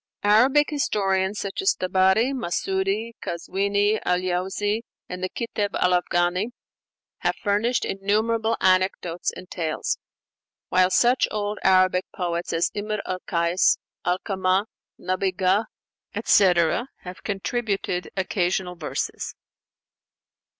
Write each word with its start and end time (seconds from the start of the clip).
Arabic 0.23 0.71
historians 0.71 1.37
such 1.37 1.61
as 1.61 1.75
Tabari, 1.75 2.33
Masudi, 2.33 3.11
Kazwini, 3.21 3.99
al 4.03 4.17
Jaúzi 4.17 4.81
and 5.07 5.23
the 5.23 5.29
Kitab 5.29 5.75
al 5.75 5.91
Aghani, 6.01 6.47
have 7.19 7.35
furnished 7.35 7.85
innumerable 7.85 8.57
anecdotes 8.61 9.31
and 9.35 9.51
tales; 9.51 9.99
while 10.69 10.89
such 10.89 11.27
old 11.29 11.59
Arabic 11.63 12.05
poets 12.15 12.51
as 12.51 12.71
Imr 12.71 12.99
al 13.05 13.19
Kais, 13.27 13.77
Alkamah, 14.03 14.65
Nabhighah, 14.99 15.65
etc., 16.15 16.87
have 17.01 17.21
contributed 17.21 18.09
occasional 18.17 18.73
verses. 18.75 19.35